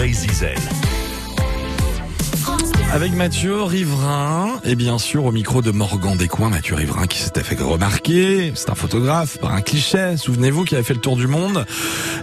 Brésil. 0.00 0.89
Avec 2.92 3.14
Mathieu 3.14 3.62
Riverain 3.62 4.58
et 4.64 4.74
bien 4.74 4.98
sûr 4.98 5.24
au 5.24 5.30
micro 5.30 5.62
de 5.62 5.70
Morgan 5.70 6.16
Descoings, 6.16 6.50
Mathieu 6.50 6.74
Riverain 6.74 7.06
qui 7.06 7.18
s'était 7.18 7.44
fait 7.44 7.56
remarquer, 7.62 8.50
c'est 8.56 8.68
un 8.68 8.74
photographe 8.74 9.38
par 9.38 9.54
un 9.54 9.60
cliché, 9.60 10.16
souvenez-vous 10.16 10.64
qui 10.64 10.74
avait 10.74 10.82
fait 10.82 10.94
le 10.94 11.00
tour 11.00 11.16
du 11.16 11.28
monde. 11.28 11.64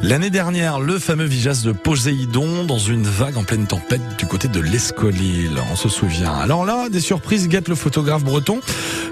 L'année 0.02 0.30
dernière, 0.30 0.82
le 0.82 1.00
fameux 1.00 1.24
Vigas 1.24 1.62
de 1.64 1.72
Poséidon 1.72 2.66
dans 2.66 2.80
une 2.80 3.04
vague 3.04 3.38
en 3.38 3.44
pleine 3.44 3.66
tempête 3.66 4.02
du 4.18 4.26
côté 4.26 4.50
de 4.50 4.60
l'Escolill, 4.60 5.58
on 5.72 5.78
se 5.78 5.88
souvient. 5.88 6.34
Alors 6.34 6.66
là, 6.66 6.90
des 6.90 7.00
surprises 7.00 7.48
guettent 7.48 7.70
le 7.70 7.76
photographe 7.76 8.26
breton 8.26 8.60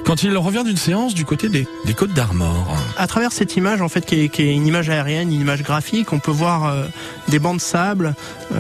quand 0.06 0.24
il 0.24 0.38
revient 0.38 0.64
d'une 0.64 0.78
séance 0.78 1.14
du 1.14 1.26
côté 1.26 1.50
des, 1.50 1.68
Côtes 1.96 2.14
d'Armor. 2.14 2.76
À 2.98 3.08
travers 3.08 3.32
cette 3.32 3.56
image 3.56 3.82
en 3.82 3.88
fait 3.88 4.06
qui 4.06 4.20
est, 4.20 4.30
qui 4.30 4.42
est, 4.42 4.54
une 4.54 4.68
image 4.68 4.90
aérienne, 4.90 5.32
une 5.32 5.40
image 5.40 5.64
graphique, 5.64 6.12
on 6.12 6.20
peut 6.20 6.32
voir 6.32 6.66
euh, 6.66 6.84
des 7.30 7.40
bancs 7.40 7.56
de 7.56 7.62
sable, 7.62 8.16
euh, 8.54 8.58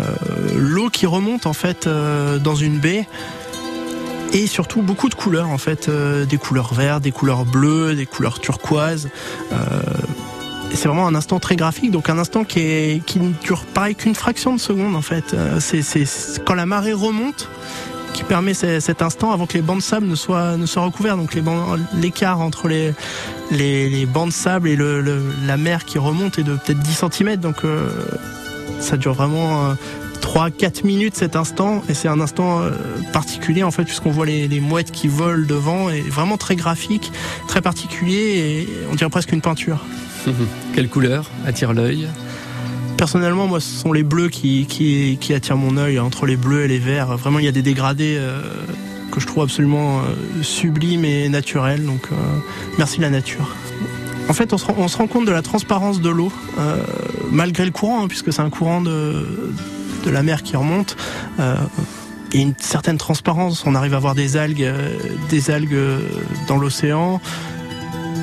l'eau 0.55 0.89
qui 0.89 1.05
remonte 1.05 1.45
en 1.45 1.51
fait 1.51 1.85
euh, 1.85 2.39
dans 2.39 2.55
une 2.55 2.79
et 4.33 4.47
surtout 4.47 4.81
beaucoup 4.81 5.09
de 5.09 5.15
couleurs 5.15 5.49
en 5.49 5.57
fait, 5.57 5.87
euh, 5.87 6.25
des 6.25 6.37
couleurs 6.37 6.73
vertes, 6.73 7.03
des 7.03 7.11
couleurs 7.11 7.45
bleues, 7.45 7.95
des 7.95 8.05
couleurs 8.05 8.39
turquoises. 8.39 9.09
Euh, 9.51 9.55
c'est 10.73 10.87
vraiment 10.89 11.07
un 11.07 11.15
instant 11.15 11.39
très 11.39 11.55
graphique, 11.55 11.91
donc 11.91 12.09
un 12.09 12.17
instant 12.17 12.43
qui, 12.43 12.59
est, 12.59 13.05
qui 13.05 13.19
ne 13.19 13.31
dure 13.31 13.63
pareil 13.63 13.95
qu'une 13.95 14.15
fraction 14.15 14.53
de 14.53 14.59
seconde 14.59 14.95
en 14.95 15.01
fait. 15.01 15.33
Euh, 15.33 15.59
c'est, 15.61 15.83
quand 16.45 16.53
la 16.53 16.65
marée 16.65 16.91
remonte 16.91 17.49
qui 18.13 18.23
permet 18.23 18.53
cet 18.53 19.01
instant 19.01 19.31
avant 19.31 19.45
que 19.45 19.55
les 19.55 19.61
bancs 19.61 19.77
de 19.77 19.83
sable 19.83 20.07
ne 20.07 20.15
soient, 20.15 20.55
ne 20.55 20.65
soient 20.65 20.83
recouverts. 20.83 21.17
Donc 21.17 21.37
l'écart 21.93 22.39
entre 22.39 22.69
les, 22.69 24.05
bancs 24.05 24.27
de 24.27 24.33
sable 24.33 24.69
et 24.69 24.77
le, 24.77 25.21
la 25.45 25.57
mer 25.57 25.83
qui 25.83 25.97
remonte 25.97 26.39
est 26.39 26.43
de 26.43 26.55
peut-être 26.55 26.79
10 26.79 27.03
cm. 27.11 27.35
Donc 27.35 27.57
ça 28.79 28.95
dure 28.95 29.13
vraiment 29.15 29.75
euh, 30.35 30.49
3-4 30.49 30.85
minutes 30.85 31.15
cet 31.15 31.35
instant 31.35 31.81
et 31.89 31.93
c'est 31.93 32.07
un 32.07 32.19
instant 32.19 32.61
euh, 32.61 32.71
particulier 33.13 33.63
en 33.63 33.71
fait 33.71 33.83
puisqu'on 33.83 34.11
voit 34.11 34.25
les, 34.25 34.47
les, 34.47 34.59
mouettes 34.59 34.91
qui 34.91 35.07
volent 35.07 35.45
devant 35.47 35.89
et 35.89 36.01
vraiment 36.01 36.37
très 36.37 36.55
graphique, 36.55 37.11
très 37.47 37.61
particulier 37.61 38.17
et 38.17 38.69
on 38.91 38.95
dirait 38.95 39.09
presque 39.09 39.31
une 39.31 39.41
peinture. 39.41 39.85
Quelle 40.73 40.89
couleur 40.89 41.29
attire 41.45 41.73
l'œil? 41.73 42.07
Personnellement, 42.97 43.47
moi, 43.47 43.59
ce 43.59 43.69
sont 43.81 43.91
les 43.91 44.03
bleus 44.03 44.29
qui, 44.29 44.65
qui, 44.67 45.17
qui 45.19 45.33
attirent 45.33 45.57
mon 45.57 45.77
œil, 45.77 45.99
entre 45.99 46.25
les 46.25 46.37
bleus 46.37 46.63
et 46.63 46.67
les 46.67 46.79
verts. 46.79 47.17
Vraiment, 47.17 47.39
il 47.39 47.45
y 47.45 47.47
a 47.49 47.51
des 47.51 47.61
dégradés 47.61 48.15
euh, 48.17 48.41
que 49.11 49.19
je 49.19 49.27
trouve 49.27 49.43
absolument 49.43 49.99
euh, 49.99 50.43
sublimes 50.43 51.05
et 51.05 51.29
naturels. 51.29 51.85
Donc, 51.85 52.07
euh, 52.11 52.15
merci 52.77 52.99
la 52.99 53.09
nature. 53.09 53.49
En 54.29 54.33
fait, 54.33 54.53
on 54.53 54.57
se, 54.57 54.65
rend, 54.65 54.75
on 54.77 54.87
se 54.87 54.97
rend 54.97 55.07
compte 55.07 55.25
de 55.25 55.31
la 55.31 55.41
transparence 55.41 56.01
de 56.01 56.09
l'eau, 56.09 56.31
euh, 56.59 56.77
malgré 57.31 57.65
le 57.65 57.71
courant, 57.71 58.03
hein, 58.03 58.07
puisque 58.07 58.33
c'est 58.33 58.41
un 58.41 58.49
courant 58.49 58.81
de, 58.81 59.25
de 60.05 60.11
la 60.11 60.23
mer 60.23 60.43
qui 60.43 60.55
remonte. 60.55 60.95
Euh, 61.39 61.55
une 62.33 62.53
certaine 62.59 62.97
transparence. 62.97 63.65
On 63.65 63.75
arrive 63.75 63.93
à 63.93 63.99
voir 63.99 64.13
des 64.13 64.35
algues, 64.35 64.63
euh, 64.63 64.97
des 65.29 65.51
algues 65.51 65.77
dans 66.47 66.57
l'océan 66.57 67.21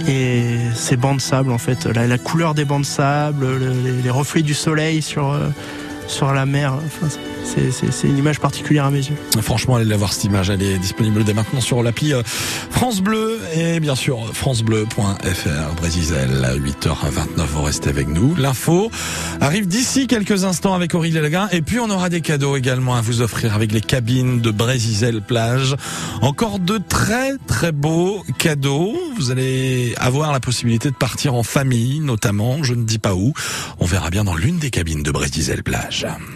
et 0.08 0.56
ces 0.75 0.97
bancs 0.97 1.16
de 1.16 1.20
sable 1.20 1.53
en 1.53 1.58
fait, 1.58 1.86
la, 1.86 2.19
couleur 2.19 2.55
des 2.55 2.64
bancs 2.64 2.80
de 2.80 2.86
sable, 2.86 3.47
le, 3.47 3.72
les, 3.84 4.03
les, 4.03 4.10
reflets 4.10 4.42
du 4.42 4.55
soleil 4.55 5.03
sur 5.03 5.30
euh, 5.30 5.48
sur 6.06 6.33
la 6.33 6.47
mer. 6.47 6.75
Enfin, 6.86 7.08
c'est 7.45 8.06
une 8.08 8.19
image 8.19 8.41
particulière 8.41 8.86
à 8.86 8.91
mes 8.91 8.98
yeux. 8.98 9.17
Franchement, 9.41 9.77
allez 9.77 9.84
la 9.84 9.97
voir 9.97 10.12
cette 10.12 10.25
image, 10.25 10.50
elle 10.50 10.62
est 10.62 10.78
disponible 10.78 11.25
dès 11.25 11.34
maintenant 11.34 11.61
sur 11.61 11.83
l'appli 11.83 12.12
France 12.70 13.00
Bleu 13.00 13.39
et 13.55 13.81
bien 13.81 13.94
sûr 13.94 14.34
francebleu.fr. 14.34 15.75
Brésil, 15.77 16.14
8h29, 16.84 17.44
vous 17.47 17.62
restez 17.62 17.91
avec 17.91 18.09
nous. 18.09 18.34
L'info 18.36 18.91
arrive 19.41 19.67
d'ici 19.67 20.06
quelques 20.06 20.44
instants 20.44 20.75
avec 20.75 20.94
Aurélie 20.94 21.20
Laguin 21.20 21.48
et 21.53 21.62
puis 21.62 21.78
on 21.78 21.91
aura 21.91 22.09
des 22.09 22.20
cadeaux 22.20 22.56
également 22.56 22.94
à 22.94 23.00
vous 23.00 23.20
offrir 23.20 23.55
avec 23.55 23.72
les 23.72 23.81
cabines 23.81 24.41
de 24.41 24.50
Brésil 24.50 25.20
plage. 25.27 25.77
Encore 26.20 26.59
de 26.59 26.78
très 26.78 27.37
très 27.47 27.72
beaux 27.72 28.25
cadeaux. 28.38 28.97
Vous 29.16 29.31
allez 29.31 29.94
avoir 29.99 30.32
la 30.32 30.41
possibilité 30.41 30.91
de 30.91 30.97
partir 30.97 31.34
en 31.34 31.43
famille 31.43 32.00
notamment, 32.00 32.62
je 32.62 32.75
ne 32.75 32.84
dis 32.84 32.99
pas 32.99 33.15
où. 33.15 33.32
On 33.78 33.84
verra 33.84 34.10
bien 34.10 34.25
dans 34.25 34.34
l'une 34.34 34.59
des 34.59 34.71
cabines 34.71 35.03
de 35.03 35.10
Brésil 35.10 35.62
plage. 35.62 35.91
mariage. 35.92 36.32